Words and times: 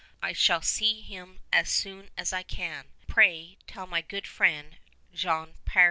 I 0.19 0.33
shall 0.33 0.63
see 0.63 1.01
him 1.01 1.41
as 1.53 1.69
soon 1.69 2.09
as 2.17 2.33
I 2.33 2.41
can. 2.41 2.87
Pray 3.05 3.59
tell 3.67 3.85
my 3.85 4.01
good 4.01 4.25
friend, 4.25 4.77
Jan 5.13 5.53
Peré. 5.63 5.79